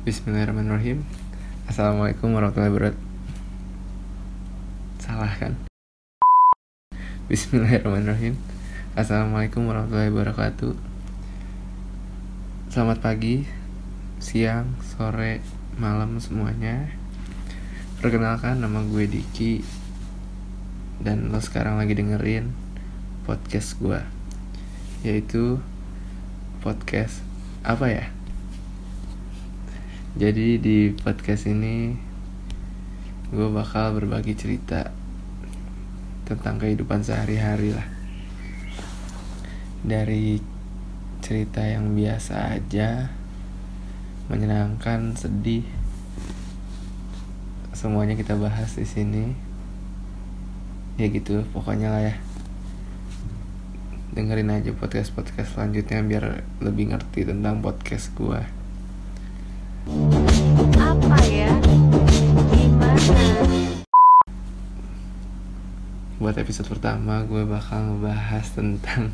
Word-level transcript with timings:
Bismillahirrahmanirrahim. 0.00 1.04
Assalamualaikum 1.68 2.32
warahmatullahi 2.32 2.72
wabarakatuh. 2.72 3.04
Salah 4.96 5.28
kan? 5.36 5.60
Bismillahirrahmanirrahim. 7.28 8.40
Assalamualaikum 8.96 9.68
warahmatullahi 9.68 10.08
wabarakatuh. 10.08 10.72
Selamat 12.72 13.04
pagi, 13.04 13.44
siang, 14.24 14.72
sore, 14.80 15.44
malam 15.76 16.16
semuanya. 16.16 16.96
Perkenalkan 18.00 18.64
nama 18.64 18.80
gue 18.80 19.04
Diki. 19.04 19.60
Dan 20.96 21.28
lo 21.28 21.44
sekarang 21.44 21.76
lagi 21.76 21.92
dengerin 21.92 22.56
podcast 23.28 23.76
gue 23.76 24.00
Yaitu 25.04 25.60
podcast 26.64 27.20
apa 27.60 27.92
ya? 27.92 28.08
Jadi 30.10 30.58
di 30.58 30.90
podcast 30.90 31.46
ini 31.46 31.94
gue 33.30 33.48
bakal 33.54 33.94
berbagi 33.94 34.34
cerita 34.34 34.90
tentang 36.26 36.58
kehidupan 36.58 37.06
sehari-hari 37.06 37.70
lah. 37.70 37.86
Dari 39.86 40.42
cerita 41.22 41.62
yang 41.62 41.94
biasa 41.94 42.58
aja, 42.58 43.06
menyenangkan, 44.26 45.14
sedih, 45.14 45.62
semuanya 47.70 48.18
kita 48.18 48.34
bahas 48.34 48.74
di 48.74 48.90
sini. 48.90 49.30
Ya 50.98 51.06
gitu, 51.06 51.46
pokoknya 51.54 51.86
lah 51.86 52.02
ya. 52.10 52.14
Dengerin 54.10 54.58
aja 54.58 54.74
podcast-podcast 54.74 55.54
selanjutnya 55.54 56.02
biar 56.02 56.42
lebih 56.58 56.90
ngerti 56.90 57.30
tentang 57.30 57.62
podcast 57.62 58.10
gue 58.18 58.58
apa 60.76 61.16
ya? 61.26 61.50
Gimana? 62.54 63.24
Buat 66.20 66.36
episode 66.38 66.68
pertama 66.70 67.24
gue 67.24 67.42
bakal 67.46 67.96
ngebahas 67.96 68.46
tentang 68.50 69.10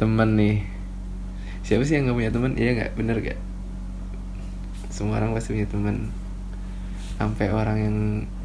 temen 0.00 0.36
nih. 0.38 0.58
Siapa 1.62 1.86
sih 1.86 2.00
yang 2.00 2.10
gak 2.10 2.18
punya 2.18 2.32
temen? 2.34 2.52
Iya 2.56 2.70
nggak? 2.76 2.92
Bener 2.98 3.18
gak 3.20 3.40
semua 4.92 5.16
orang 5.18 5.32
pasti 5.32 5.56
punya 5.56 5.66
temen. 5.66 6.12
Sampai 7.16 7.48
orang 7.48 7.78
yang 7.80 7.96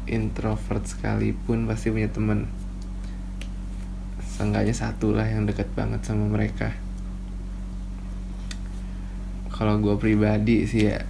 introvert 0.08 0.80
sekalipun 0.88 1.68
pasti 1.68 1.92
punya 1.92 2.08
temen. 2.08 2.48
Seenggaknya 4.24 4.72
satu 4.72 5.12
lah 5.12 5.28
yang 5.28 5.44
deket 5.44 5.68
banget 5.76 6.00
sama 6.08 6.24
mereka. 6.24 6.72
Kalau 9.52 9.76
gue 9.78 9.94
pribadi 10.00 10.64
sih 10.64 10.88
ya 10.88 11.04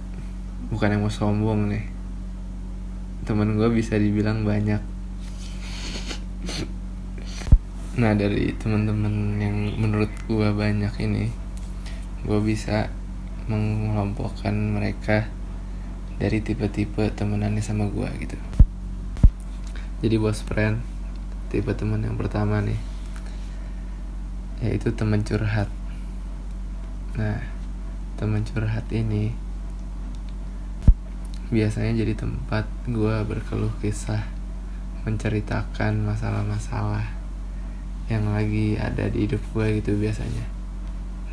bukan 0.69 0.93
yang 0.93 1.01
mau 1.05 1.13
sombong 1.13 1.69
nih. 1.73 1.85
Temen 3.25 3.57
gue 3.57 3.69
bisa 3.73 3.97
dibilang 3.97 4.45
banyak. 4.45 4.81
Nah 7.99 8.15
dari 8.15 8.55
teman-teman 8.55 9.35
yang 9.43 9.75
menurut 9.75 10.09
gue 10.29 10.49
banyak 10.55 10.93
ini 11.03 11.27
gue 12.23 12.39
bisa 12.45 12.87
mengelompokkan 13.49 14.53
mereka 14.53 15.27
dari 16.15 16.39
tipe-tipe 16.39 17.11
temenannya 17.11 17.59
sama 17.59 17.91
gue 17.91 18.07
gitu. 18.23 18.37
Jadi 19.99 20.15
bos 20.15 20.39
friend 20.45 20.79
tipe 21.51 21.73
teman 21.75 22.05
yang 22.05 22.15
pertama 22.15 22.61
nih 22.61 22.79
yaitu 24.63 24.95
teman 24.95 25.25
curhat. 25.25 25.67
Nah 27.19 27.43
teman 28.15 28.47
curhat 28.47 28.87
ini 28.95 29.48
biasanya 31.49 32.05
jadi 32.05 32.13
tempat 32.13 32.69
gue 32.85 33.15
berkeluh 33.25 33.73
kisah 33.81 34.21
menceritakan 35.01 36.05
masalah-masalah 36.05 37.09
yang 38.05 38.29
lagi 38.29 38.77
ada 38.77 39.09
di 39.09 39.25
hidup 39.25 39.41
gue 39.53 39.81
gitu 39.81 39.97
biasanya. 39.97 40.45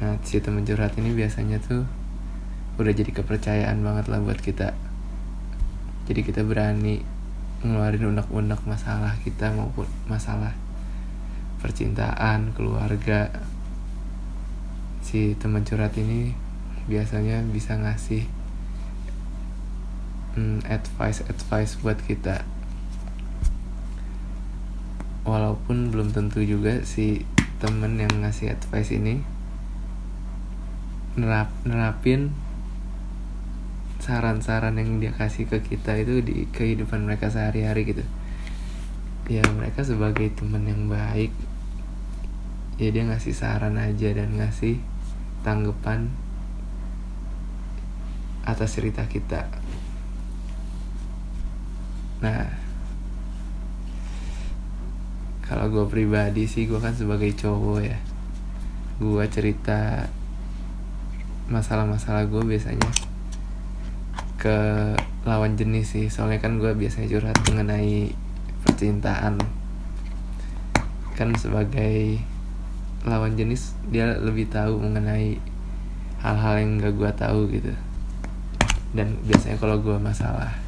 Nah 0.01 0.17
si 0.25 0.41
teman 0.41 0.65
curhat 0.65 0.97
ini 0.97 1.13
biasanya 1.13 1.61
tuh 1.61 1.85
udah 2.77 2.93
jadi 2.93 3.13
kepercayaan 3.13 3.81
banget 3.85 4.09
lah 4.09 4.21
buat 4.25 4.41
kita. 4.41 4.73
Jadi 6.09 6.21
kita 6.25 6.45
berani 6.45 7.01
ngeluarin 7.65 8.13
unek-unek 8.13 8.61
masalah 8.69 9.17
kita 9.21 9.53
maupun 9.53 9.89
masalah 10.09 10.57
percintaan 11.61 12.57
keluarga. 12.57 13.33
Si 15.05 15.37
teman 15.37 15.65
curhat 15.65 15.93
ini 16.01 16.33
biasanya 16.89 17.45
bisa 17.49 17.77
ngasih 17.77 18.46
hmm, 20.37 20.69
advice 20.69 21.25
advice 21.27 21.81
buat 21.81 21.99
kita. 22.05 22.45
Walaupun 25.27 25.91
belum 25.91 26.15
tentu 26.15 26.45
juga 26.47 26.87
si 26.87 27.27
temen 27.59 27.99
yang 27.99 28.23
ngasih 28.23 28.53
advice 28.53 28.95
ini 28.95 29.25
nerap 31.17 31.49
nerapin 31.65 32.37
saran-saran 34.05 34.77
yang 34.77 35.01
dia 35.01 35.11
kasih 35.17 35.49
ke 35.49 35.65
kita 35.65 35.97
itu 35.99 36.21
di 36.21 36.47
kehidupan 36.53 37.09
mereka 37.09 37.33
sehari-hari 37.33 37.89
gitu. 37.89 38.05
Ya 39.27 39.43
mereka 39.51 39.83
sebagai 39.83 40.31
teman 40.37 40.69
yang 40.69 40.87
baik 40.87 41.35
ya 42.77 42.93
dia 42.93 43.09
ngasih 43.09 43.33
saran 43.33 43.81
aja 43.81 44.13
dan 44.13 44.37
ngasih 44.37 44.79
tanggapan 45.41 46.13
atas 48.45 48.79
cerita 48.79 49.09
kita 49.09 49.49
nah 52.21 52.49
kalau 55.47 55.71
gue 55.71 55.84
pribadi 55.87 56.49
sih 56.50 56.66
gue 56.66 56.81
kan 56.82 56.97
sebagai 56.97 57.31
cowok 57.37 57.78
ya 57.84 57.99
gue 58.97 59.25
cerita 59.28 60.09
masalah-masalah 61.47 62.27
gue 62.27 62.43
biasanya 62.43 62.91
ke 64.37 64.59
lawan 65.27 65.59
jenis 65.59 65.99
sih. 65.99 66.06
Soalnya 66.06 66.38
kan 66.38 66.62
gue 66.62 66.71
biasanya 66.75 67.10
curhat 67.10 67.38
mengenai 67.50 68.15
percintaan. 68.62 69.41
Kan 71.19 71.34
sebagai 71.34 72.21
lawan 73.06 73.38
jenis 73.38 73.78
dia 73.91 74.19
lebih 74.19 74.50
tahu 74.50 74.83
mengenai 74.83 75.38
hal-hal 76.22 76.54
yang 76.62 76.78
gak 76.78 76.94
gue 76.94 77.10
tahu 77.15 77.41
gitu. 77.50 77.72
Dan 78.94 79.19
biasanya 79.27 79.59
kalau 79.59 79.78
gue 79.83 79.97
masalah 79.98 80.66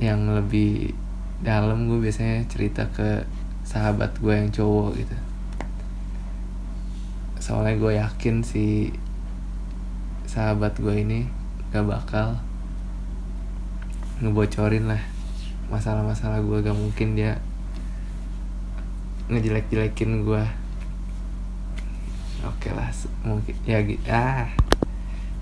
yang 0.00 0.24
lebih 0.32 0.96
dalam 1.42 1.90
gue 1.90 1.98
biasanya 2.00 2.46
cerita 2.48 2.88
ke 2.92 3.26
sahabat 3.66 4.16
gue 4.22 4.32
yang 4.32 4.48
cowok 4.48 4.90
gitu. 4.96 5.16
Soalnya 7.42 7.74
gue 7.76 7.92
yakin 7.98 8.46
si 8.46 8.94
sahabat 10.32 10.78
gue 10.80 10.96
ini 10.96 11.28
gak 11.74 11.84
bakal 11.84 12.40
ngebocorin 14.24 14.88
lah 14.88 15.02
masalah-masalah 15.68 16.40
gue 16.40 16.58
gak 16.64 16.76
mungkin 16.76 17.18
dia 17.18 17.36
ngejelek-jelekin 19.28 20.24
gue 20.24 20.44
oke 22.42 22.68
lah 22.72 22.88
mungkin 23.28 23.54
ya 23.68 23.84
ah 24.08 24.48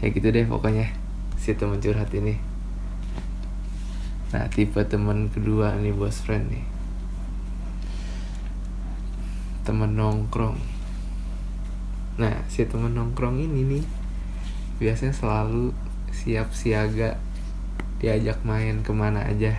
ya 0.00 0.06
gitu 0.10 0.32
deh 0.32 0.44
pokoknya 0.48 0.90
si 1.36 1.54
temen 1.56 1.78
curhat 1.78 2.10
ini 2.12 2.49
nah 4.30 4.46
tipe 4.46 4.78
temen 4.86 5.26
kedua 5.26 5.74
nih 5.74 5.90
bos 5.90 6.22
friend 6.22 6.54
nih. 6.54 6.62
Temen 9.66 9.98
nongkrong. 9.98 10.54
Nah 12.22 12.46
si 12.46 12.62
temen 12.62 12.94
nongkrong 12.94 13.42
ini 13.42 13.66
nih 13.66 13.84
biasanya 14.78 15.10
selalu 15.10 15.74
siap 16.14 16.54
siaga 16.54 17.18
diajak 17.98 18.38
main 18.46 18.86
ke 18.86 18.94
mana 18.94 19.26
aja. 19.26 19.58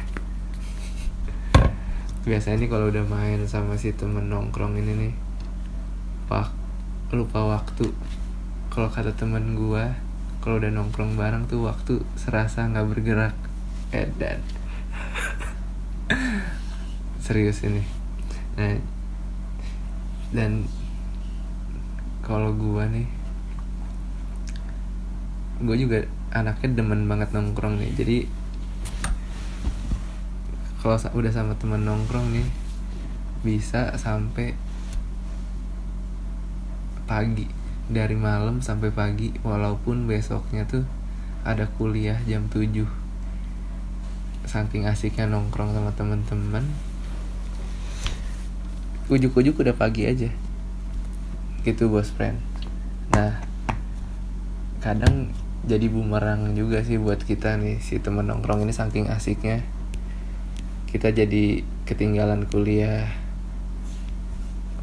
Biasanya 2.23 2.63
nih 2.63 2.69
kalau 2.71 2.87
udah 2.87 3.03
main 3.03 3.43
sama 3.43 3.75
si 3.75 3.91
temen 3.91 4.31
nongkrong 4.31 4.79
ini 4.79 4.93
nih 4.95 5.13
pak 6.31 6.47
lupa 7.11 7.43
waktu. 7.59 7.91
Kalau 8.71 8.87
kata 8.87 9.11
temen 9.19 9.59
gua 9.59 9.99
kalau 10.39 10.63
udah 10.63 10.71
nongkrong 10.71 11.19
bareng 11.19 11.51
tuh 11.51 11.67
waktu 11.67 11.99
serasa 12.15 12.71
nggak 12.71 12.87
bergerak. 12.87 13.35
Edan 13.91 14.60
serius 17.25 17.63
ini. 17.63 17.83
Nah 18.57 18.77
dan 20.31 20.65
kalau 22.23 22.55
gua 22.55 22.87
nih 22.87 23.07
gue 25.61 25.77
juga 25.77 25.99
anaknya 26.33 26.81
demen 26.81 27.05
banget 27.05 27.35
nongkrong 27.35 27.77
nih. 27.77 27.91
Jadi 27.93 28.17
kalau 30.81 30.97
udah 30.97 31.31
sama 31.31 31.53
temen 31.61 31.85
nongkrong 31.85 32.33
nih 32.33 32.47
bisa 33.45 33.93
sampai 33.97 34.57
pagi 37.05 37.45
dari 37.91 38.15
malam 38.15 38.63
sampai 38.63 38.89
pagi 38.89 39.35
walaupun 39.43 40.07
besoknya 40.07 40.63
tuh 40.63 40.87
ada 41.43 41.67
kuliah 41.75 42.17
jam 42.23 42.47
7 42.47 43.00
saking 44.51 44.83
asiknya 44.83 45.31
nongkrong 45.31 45.71
sama 45.71 45.95
temen-temen. 45.95 46.67
Ujuk-ujuk 49.07 49.63
udah 49.63 49.71
pagi 49.71 50.03
aja. 50.03 50.27
Gitu 51.63 51.87
bos 51.87 52.11
friend. 52.11 52.35
Nah 53.15 53.39
kadang 54.83 55.31
jadi 55.63 55.87
bumerang 55.87 56.51
juga 56.51 56.83
sih 56.83 56.99
buat 56.99 57.23
kita 57.23 57.55
nih 57.63 57.79
si 57.79 58.03
temen 58.03 58.27
nongkrong 58.27 58.67
ini 58.67 58.75
saking 58.75 59.07
asiknya. 59.07 59.63
Kita 60.91 61.15
jadi 61.15 61.63
ketinggalan 61.87 62.51
kuliah. 62.51 63.07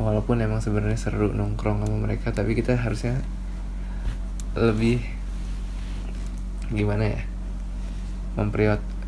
Walaupun 0.01 0.41
emang 0.41 0.65
sebenarnya 0.65 0.97
seru 0.97 1.29
nongkrong 1.37 1.85
sama 1.85 2.09
mereka 2.09 2.33
tapi 2.33 2.57
kita 2.57 2.73
harusnya 2.73 3.21
lebih 4.57 5.05
gimana 6.73 7.05
ya 7.05 7.21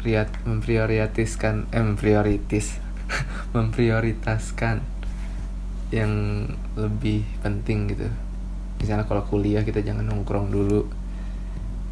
memprioritas 0.00 0.40
memprioritaskan 0.48 1.68
eh 1.76 1.84
memprioritis 1.84 2.80
memprioritaskan 3.56 4.80
yang 5.92 6.12
lebih 6.72 7.28
penting 7.44 7.92
gitu. 7.92 8.08
Misalnya 8.80 9.04
kalau 9.04 9.20
kuliah 9.28 9.60
kita 9.60 9.84
jangan 9.84 10.08
nongkrong 10.08 10.48
dulu 10.48 10.88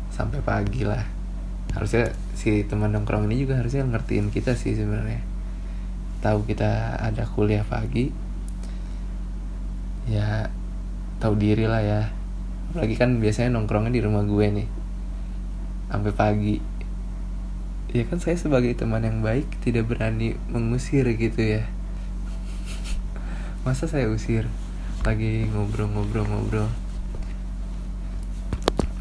sampai 0.08 0.40
pagi 0.40 0.88
lah. 0.88 1.04
Harusnya 1.76 2.16
si 2.32 2.64
teman 2.64 2.96
nongkrong 2.96 3.28
ini 3.28 3.44
juga 3.44 3.60
harusnya 3.60 3.84
ngertiin 3.84 4.32
kita 4.32 4.56
sih 4.56 4.72
sebenarnya. 4.72 5.20
Tahu 6.24 6.48
kita 6.48 6.96
ada 6.96 7.28
kuliah 7.28 7.62
pagi 7.68 8.08
ya 10.08 10.48
tahu 11.20 11.36
diri 11.36 11.68
lah 11.68 11.84
ya. 11.84 12.08
Apalagi 12.72 12.96
kan 12.96 13.20
biasanya 13.20 13.52
nongkrongnya 13.52 13.92
di 13.92 14.00
rumah 14.00 14.24
gue 14.24 14.46
nih 14.48 14.68
sampai 15.92 16.12
pagi 16.16 16.77
ya 17.88 18.04
kan 18.04 18.20
saya 18.20 18.36
sebagai 18.36 18.76
teman 18.76 19.00
yang 19.00 19.24
baik 19.24 19.48
tidak 19.64 19.88
berani 19.88 20.36
mengusir 20.52 21.08
gitu 21.16 21.40
ya. 21.40 21.64
Masa 23.64 23.88
saya 23.88 24.12
usir? 24.12 24.44
Lagi 25.08 25.48
ngobrol-ngobrol-ngobrol. 25.48 26.68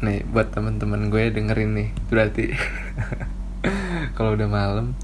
Nih 0.00 0.24
buat 0.32 0.48
teman-teman 0.56 1.12
gue 1.12 1.28
dengerin 1.28 1.72
nih 1.76 1.88
berarti. 2.08 2.56
Kalau 4.16 4.32
udah 4.32 4.48
malam 4.48 4.96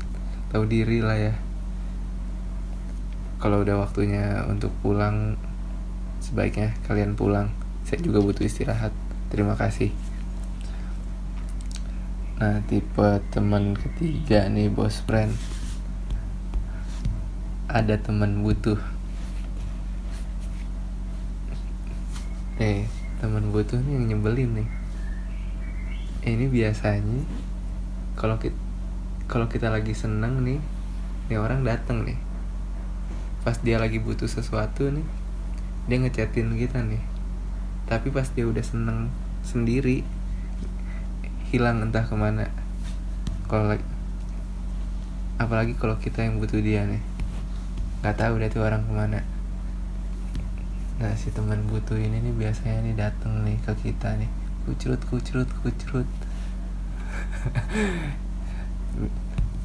tahu 0.49 0.65
diri 0.65 1.05
lah 1.05 1.19
ya. 1.21 1.35
Kalau 3.37 3.61
udah 3.61 3.77
waktunya 3.85 4.49
untuk 4.49 4.73
pulang 4.81 5.37
sebaiknya 6.25 6.73
kalian 6.89 7.13
pulang. 7.13 7.53
Saya 7.85 8.01
juga 8.01 8.25
butuh 8.25 8.49
istirahat. 8.49 8.97
Terima 9.29 9.61
kasih 9.61 10.04
nah 12.45 12.61
tipe 12.69 13.25
teman 13.33 13.73
ketiga 13.73 14.53
nih 14.53 14.69
bos 14.69 15.01
friend. 15.09 15.33
Ada 17.73 17.97
teman 17.97 18.45
butuh. 18.45 18.77
Eh 22.61 22.85
teman 23.17 23.49
butuh 23.49 23.81
nih 23.81 23.97
yang 23.97 24.05
nyebelin 24.13 24.61
nih. 24.61 24.69
Ini 26.37 26.45
biasanya 26.53 27.25
kalau 28.13 28.37
kita 28.37 28.61
kalau 29.25 29.49
kita 29.49 29.73
lagi 29.73 29.97
seneng 29.97 30.45
nih 30.45 30.61
nih 31.33 31.41
orang 31.41 31.65
dateng 31.65 32.05
nih. 32.05 32.21
Pas 33.41 33.57
dia 33.57 33.81
lagi 33.81 34.05
butuh 34.05 34.29
sesuatu 34.29 34.93
nih 34.93 35.09
dia 35.89 35.97
ngechatin 35.97 36.53
kita 36.61 36.85
nih. 36.85 37.01
Tapi 37.89 38.13
pas 38.13 38.29
dia 38.29 38.45
udah 38.45 38.61
seneng 38.61 39.09
sendiri 39.41 40.05
hilang 41.53 41.85
entah 41.85 42.07
ke 42.07 42.17
mana. 42.17 42.49
Kalau 43.51 43.69
lagi 43.69 43.85
apalagi 45.35 45.75
kalau 45.75 45.99
kita 45.99 46.25
yang 46.25 46.41
butuh 46.41 46.63
dia 46.63 46.87
nih. 46.87 47.03
Nggak 48.01 48.17
tahu 48.17 48.35
dia 48.41 48.49
tuh 48.49 48.65
orang 48.65 48.83
ke 48.87 48.93
mana. 48.95 49.21
Nah 51.03 51.13
si 51.19 51.35
teman 51.35 51.67
butuh 51.69 51.99
ini 51.99 52.23
nih 52.23 52.35
biasanya 52.35 52.81
nih 52.87 52.97
dateng 52.97 53.45
nih 53.45 53.59
ke 53.61 53.73
kita 53.83 54.17
nih. 54.17 54.31
Kucrut 54.65 55.03
kucrut 55.11 55.51
kucrut. 55.61 56.09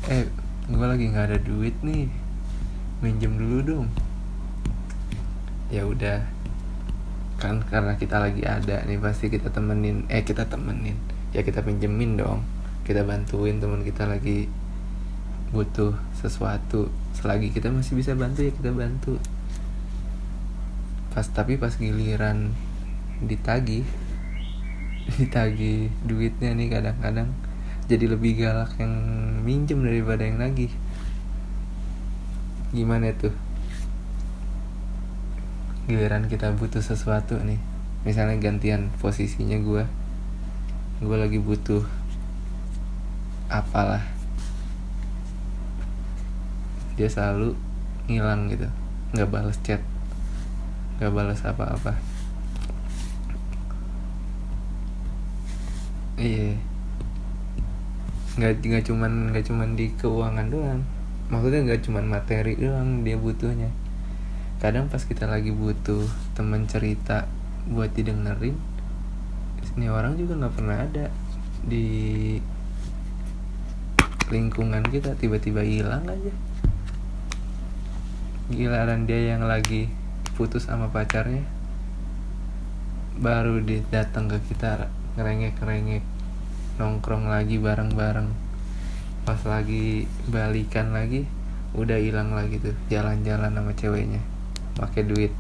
Eh 0.10 0.26
gue 0.66 0.88
lagi 0.90 1.06
nggak 1.14 1.28
ada 1.30 1.38
duit 1.38 1.78
nih. 1.86 2.10
Minjem 3.06 3.38
dulu 3.38 3.58
dong. 3.62 3.88
Ya 5.70 5.86
udah. 5.86 6.26
Kan 7.38 7.62
karena 7.70 7.94
kita 7.96 8.18
lagi 8.18 8.42
ada 8.44 8.84
nih 8.84 8.98
pasti 8.98 9.30
kita 9.30 9.54
temenin 9.54 10.10
eh 10.10 10.26
kita 10.26 10.50
temenin 10.50 10.98
ya 11.36 11.42
kita 11.46 11.62
pinjemin 11.62 12.18
dong. 12.18 12.42
Kita 12.86 13.06
bantuin 13.06 13.62
teman 13.62 13.86
kita 13.86 14.10
lagi 14.10 14.50
butuh 15.54 15.94
sesuatu. 16.18 16.90
Selagi 17.14 17.54
kita 17.54 17.70
masih 17.70 17.98
bisa 17.98 18.14
bantu 18.18 18.46
ya 18.46 18.52
kita 18.54 18.72
bantu. 18.74 19.22
Pas 21.14 21.26
tapi 21.26 21.58
pas 21.58 21.74
giliran 21.74 22.54
ditagi 23.20 23.84
ditagi 25.20 25.90
duitnya 26.08 26.56
nih 26.56 26.70
kadang-kadang 26.72 27.34
jadi 27.90 28.06
lebih 28.06 28.38
galak 28.38 28.78
yang 28.78 28.94
minjem 29.42 29.82
daripada 29.82 30.22
yang 30.22 30.38
lagi 30.38 30.70
gimana 32.70 33.10
tuh? 33.18 33.34
Giliran 35.90 36.30
kita 36.30 36.54
butuh 36.54 36.86
sesuatu 36.86 37.42
nih. 37.42 37.58
Misalnya 38.06 38.38
gantian 38.38 38.94
posisinya 39.02 39.58
gue 39.58 39.84
gue 41.00 41.16
lagi 41.16 41.40
butuh 41.40 41.80
apalah. 43.48 44.04
Dia 47.00 47.08
selalu 47.08 47.56
ngilang 48.12 48.52
gitu. 48.52 48.68
Nggak 49.16 49.30
balas 49.32 49.58
chat. 49.64 49.80
Nggak 51.00 51.16
balas 51.16 51.40
apa-apa. 51.48 51.96
Iya. 56.20 56.60
Nggak 58.36 58.60
nggak 58.60 58.84
cuman 58.92 59.32
nggak 59.32 59.46
cuman 59.48 59.80
di 59.80 59.96
keuangan 59.96 60.52
doang. 60.52 60.84
Maksudnya 61.32 61.64
nggak 61.64 61.82
cuman 61.88 62.06
materi 62.12 62.60
doang 62.60 63.08
dia 63.08 63.16
butuhnya. 63.16 63.72
Kadang 64.60 64.92
pas 64.92 65.00
kita 65.00 65.32
lagi 65.32 65.56
butuh 65.56 66.04
teman 66.36 66.68
cerita 66.68 67.24
buat 67.72 67.96
didengerin 67.96 68.69
ini 69.80 69.88
orang 69.88 70.20
juga 70.20 70.36
nggak 70.36 70.56
pernah 70.60 70.76
ada 70.76 71.08
di 71.64 72.36
lingkungan 74.28 74.84
kita 74.84 75.16
tiba-tiba 75.16 75.64
hilang 75.64 76.04
aja. 76.04 76.36
Giliran 78.52 79.08
dia 79.08 79.32
yang 79.32 79.48
lagi 79.48 79.88
putus 80.36 80.68
sama 80.68 80.92
pacarnya 80.92 81.48
baru 83.20 83.64
dia 83.64 83.80
datang 83.88 84.32
ke 84.32 84.40
kita 84.52 84.92
ngerengek-ngerengek 85.16 86.04
nongkrong 86.76 87.32
lagi 87.32 87.56
bareng-bareng. 87.56 88.36
Pas 89.24 89.40
lagi 89.48 90.12
balikan 90.28 90.92
lagi 90.92 91.24
udah 91.72 92.04
hilang 92.04 92.36
lagi 92.36 92.60
tuh 92.60 92.76
jalan-jalan 92.92 93.56
sama 93.56 93.72
ceweknya. 93.80 94.20
Pakai 94.76 95.08
duit. 95.08 95.32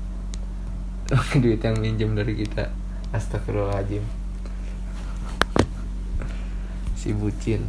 Pakai 1.11 1.43
duit 1.43 1.59
yang 1.59 1.75
minjem 1.75 2.15
dari 2.15 2.39
kita. 2.39 2.71
Astagfirullahaladzim 3.11 4.18
si 7.09 7.17
bucin 7.17 7.65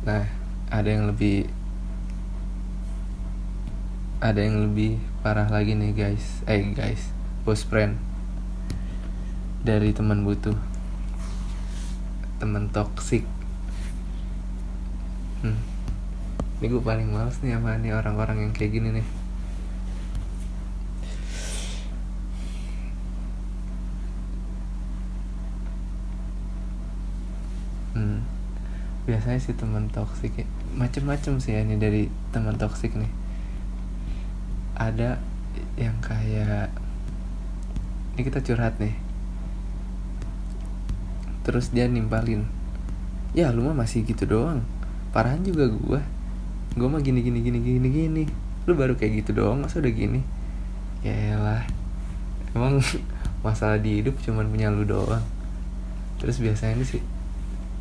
nah 0.00 0.24
ada 0.72 0.88
yang 0.88 1.12
lebih 1.12 1.44
ada 4.24 4.40
yang 4.40 4.64
lebih 4.64 4.96
parah 5.20 5.48
lagi 5.48 5.76
nih 5.76 5.92
guys. 5.92 6.40
Eh 6.48 6.72
guys 6.72 7.12
bos 7.44 7.68
friend 7.68 8.00
dari 9.60 9.92
teman 9.92 10.24
butuh 10.24 10.56
teman 12.40 12.72
toksik 12.72 13.28
hmm. 15.44 15.60
ini 16.60 16.64
gue 16.64 16.80
paling 16.80 17.12
males 17.12 17.36
nih 17.44 17.60
sama 17.60 17.76
nih 17.76 17.92
orang-orang 17.92 18.48
yang 18.48 18.52
kayak 18.56 18.72
gini 18.72 18.88
nih 18.96 19.06
hmm. 28.00 28.18
Biasanya 29.10 29.42
sih 29.42 29.58
teman 29.58 29.90
toksik 29.90 30.38
ya. 30.38 30.46
Macem-macem 30.78 31.42
sih 31.42 31.58
ya 31.58 31.66
ini 31.66 31.74
dari 31.82 32.06
teman 32.30 32.54
toksik 32.54 32.94
nih. 32.94 33.10
Ada 34.78 35.18
yang 35.74 35.98
kayak 35.98 36.70
ini 38.14 38.22
kita 38.22 38.38
curhat 38.46 38.78
nih. 38.78 38.94
Terus 41.42 41.74
dia 41.74 41.90
nimpalin 41.90 42.46
ya 43.34 43.50
lu 43.50 43.66
mah 43.66 43.74
masih 43.74 44.06
gitu 44.06 44.30
doang. 44.30 44.62
Parahan 45.10 45.42
juga 45.42 45.66
gua. 45.66 46.00
Gua 46.78 46.86
mah 46.86 47.02
gini 47.02 47.26
gini 47.26 47.42
gini 47.42 47.58
gini 47.58 47.88
gini. 47.90 48.24
Lu 48.70 48.78
baru 48.78 48.94
kayak 48.94 49.26
gitu 49.26 49.42
doang 49.42 49.66
masa 49.66 49.82
udah 49.82 49.90
gini? 49.90 50.22
Ya 51.02 51.34
lah 51.34 51.66
emang 52.54 52.78
masalah 53.46 53.82
di 53.82 53.98
hidup 54.02 54.14
cuman 54.22 54.46
punya 54.46 54.70
lu 54.70 54.86
doang. 54.86 55.22
Terus 56.22 56.38
biasanya 56.38 56.78
nih 56.78 57.19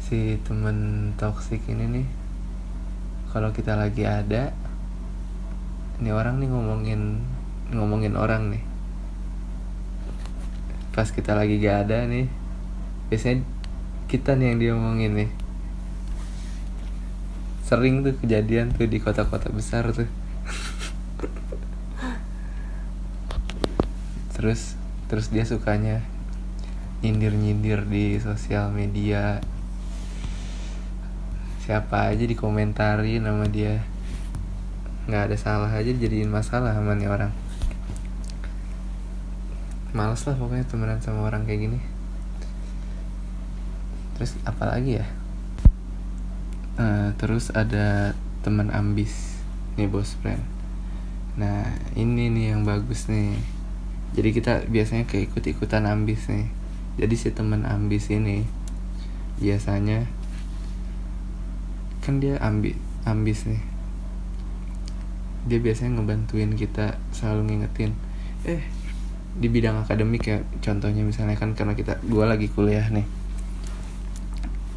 si 0.09 0.41
temen 0.41 1.13
toksik 1.21 1.61
ini 1.69 1.85
nih 1.85 2.07
kalau 3.29 3.53
kita 3.53 3.77
lagi 3.77 4.09
ada 4.09 4.49
ini 6.01 6.09
orang 6.09 6.41
nih 6.41 6.49
ngomongin 6.49 7.21
ngomongin 7.69 8.17
orang 8.17 8.49
nih. 8.49 8.65
Pas 10.97 11.05
kita 11.13 11.37
lagi 11.37 11.61
gak 11.61 11.85
ada 11.85 12.09
nih 12.09 12.25
biasanya 13.13 13.45
kita 14.09 14.33
nih 14.33 14.49
yang 14.49 14.57
diomongin 14.57 15.13
nih. 15.13 15.29
Sering 17.69 18.01
tuh 18.01 18.17
kejadian 18.17 18.73
tuh 18.73 18.89
di 18.89 18.97
kota-kota 18.97 19.53
besar 19.53 19.93
tuh. 19.93 20.09
Terus 24.33 24.73
terus 25.05 25.29
dia 25.29 25.45
sukanya 25.45 26.01
nyindir-nyindir 27.01 27.85
di 27.85 28.17
sosial 28.21 28.71
media 28.73 29.41
siapa 31.69 32.09
aja 32.09 32.25
dikomentarin 32.25 33.21
sama 33.21 33.45
dia. 33.45 33.85
Nggak 35.05 35.29
ada 35.29 35.37
salah 35.37 35.69
aja 35.69 35.93
jadiin 35.93 36.25
masalah 36.25 36.73
sama 36.73 36.97
nih 36.97 37.05
orang. 37.05 37.29
Males 39.93 40.25
lah 40.25 40.33
pokoknya 40.33 40.65
temenan 40.65 40.97
sama 40.97 41.29
orang 41.29 41.45
kayak 41.45 41.69
gini. 41.69 41.79
Terus 44.17 44.33
apa 44.49 44.65
lagi 44.65 44.97
ya? 44.97 45.05
Eh, 46.81 47.13
terus 47.21 47.53
ada 47.53 48.17
teman 48.41 48.73
ambis 48.73 49.37
nih 49.77 49.85
bos 49.85 50.17
friend. 50.25 50.41
Nah 51.37 51.69
ini 51.93 52.33
nih 52.33 52.57
yang 52.57 52.65
bagus 52.65 53.05
nih. 53.13 53.37
Jadi 54.17 54.29
kita 54.33 54.65
biasanya 54.65 55.05
keikut 55.05 55.45
ikutan 55.45 55.85
ambis 55.85 56.33
nih. 56.33 56.49
Jadi 56.97 57.13
si 57.13 57.29
teman 57.29 57.61
ambis 57.69 58.09
ini 58.09 58.41
biasanya 59.37 60.09
kan 62.09 62.17
dia 62.17 62.41
ambi 62.41 62.73
ambis 63.05 63.45
nih. 63.45 63.61
Dia 65.45 65.61
biasanya 65.61 66.01
ngebantuin 66.01 66.57
kita 66.57 66.97
selalu 67.13 67.53
ngingetin 67.53 67.93
eh 68.49 68.65
di 69.37 69.45
bidang 69.45 69.85
akademik 69.85 70.25
ya 70.25 70.41
contohnya 70.57 71.05
misalnya 71.05 71.37
kan 71.37 71.53
karena 71.53 71.77
kita 71.77 72.01
gua 72.09 72.25
lagi 72.25 72.49
kuliah 72.49 72.89
nih. 72.89 73.05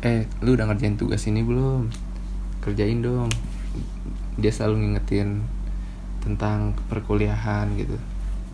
Eh 0.04 0.28
lu 0.44 0.52
udah 0.60 0.68
ngerjain 0.68 1.00
tugas 1.00 1.24
ini 1.24 1.40
belum? 1.40 1.88
Kerjain 2.60 3.00
dong. 3.00 3.32
Dia 4.36 4.52
selalu 4.52 4.84
ngingetin 4.84 5.40
tentang 6.20 6.76
perkuliahan 6.92 7.72
gitu. 7.80 7.96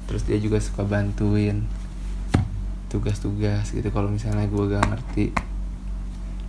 Terus 0.06 0.22
dia 0.22 0.38
juga 0.38 0.62
suka 0.62 0.86
bantuin 0.86 1.66
tugas-tugas 2.88 3.74
gitu 3.74 3.90
kalau 3.90 4.08
misalnya 4.08 4.46
gue 4.46 4.64
gak 4.70 4.86
ngerti. 4.86 5.26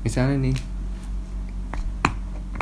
Misalnya 0.05 0.39
nih 0.39 0.55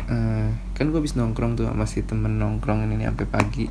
eh, 0.07 0.47
kan 0.75 0.85
gue 0.87 0.99
habis 0.99 1.19
nongkrong 1.19 1.59
tuh 1.59 1.67
sama 1.67 1.83
si 1.83 1.99
temen 2.03 2.39
nongkrong 2.39 2.87
ini 2.87 3.03
sampai 3.03 3.27
pagi. 3.27 3.67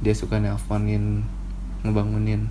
Dia 0.00 0.14
suka 0.14 0.38
nelponin 0.38 1.26
ngebangunin. 1.82 2.46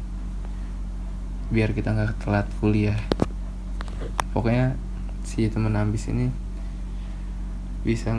Biar 1.50 1.72
kita 1.74 1.96
nggak 1.96 2.22
telat 2.22 2.48
kuliah. 2.60 3.00
Pokoknya 4.36 4.76
si 5.24 5.48
temen 5.50 5.74
ambis 5.74 6.12
ini 6.12 6.30
bisa 7.82 8.14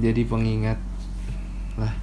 jadi 0.00 0.24
pengingat 0.24 0.80
lah. 1.76 1.94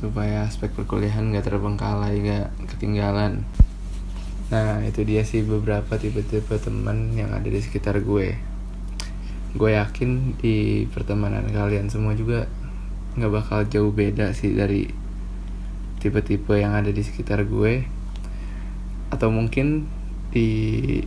Supaya 0.00 0.48
aspek 0.48 0.72
perkuliahan 0.72 1.28
gak 1.36 1.44
terbengkalai 1.44 2.24
gak 2.24 2.48
ketinggalan 2.72 3.44
nah 4.50 4.82
itu 4.82 5.06
dia 5.06 5.22
sih 5.22 5.46
beberapa 5.46 5.94
tipe-tipe 5.94 6.58
teman 6.58 7.14
yang 7.14 7.30
ada 7.30 7.46
di 7.46 7.62
sekitar 7.62 8.02
gue. 8.02 8.34
Gue 9.54 9.70
yakin 9.78 10.34
di 10.42 10.86
pertemanan 10.90 11.46
kalian 11.50 11.86
semua 11.86 12.18
juga 12.18 12.50
nggak 13.14 13.30
bakal 13.30 13.66
jauh 13.70 13.94
beda 13.94 14.34
sih 14.34 14.54
dari 14.54 14.90
tipe-tipe 16.02 16.50
yang 16.58 16.74
ada 16.74 16.90
di 16.90 17.02
sekitar 17.02 17.46
gue. 17.46 17.86
Atau 19.14 19.30
mungkin 19.30 19.86
di 20.34 20.98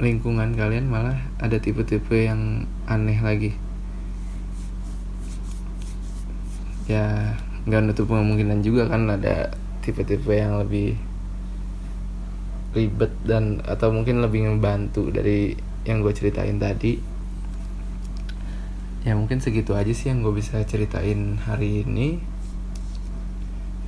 lingkungan 0.00 0.56
kalian 0.56 0.88
malah 0.88 1.20
ada 1.36 1.60
tipe-tipe 1.60 2.16
yang 2.24 2.64
aneh 2.88 3.20
lagi. 3.20 3.52
Ya 6.88 7.36
nggak 7.68 7.84
nutup 7.84 8.08
kemungkinan 8.08 8.64
juga 8.64 8.88
kan 8.88 9.04
ada 9.12 9.52
tipe-tipe 9.84 10.32
yang 10.32 10.56
lebih 10.56 10.96
ribet 12.70 13.10
dan 13.26 13.62
atau 13.66 13.90
mungkin 13.90 14.22
lebih 14.22 14.46
ngebantu 14.46 15.10
dari 15.10 15.58
yang 15.82 16.04
gue 16.04 16.12
ceritain 16.14 16.56
tadi. 16.60 17.00
Ya 19.00 19.16
mungkin 19.16 19.40
segitu 19.40 19.72
aja 19.72 19.90
sih 19.90 20.12
yang 20.12 20.20
gue 20.20 20.34
bisa 20.36 20.60
ceritain 20.62 21.40
hari 21.42 21.82
ini. 21.82 22.20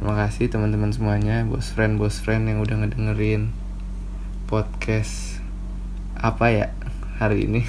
Terima 0.00 0.18
kasih 0.18 0.50
teman-teman 0.50 0.90
semuanya 0.90 1.46
bos 1.46 1.70
friend 1.70 2.00
bos 2.00 2.18
friend 2.18 2.50
yang 2.50 2.58
udah 2.58 2.82
ngedengerin 2.82 3.54
podcast 4.50 5.38
apa 6.18 6.50
ya 6.50 6.66
hari 7.22 7.46
ini. 7.46 7.62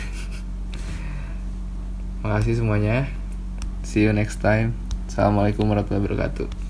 Makasih 2.25 2.63
semuanya. 2.63 3.05
See 3.85 4.01
you 4.01 4.15
next 4.15 4.41
time. 4.41 4.73
Assalamualaikum 5.05 5.69
warahmatullahi 5.69 6.09
wabarakatuh 6.09 6.62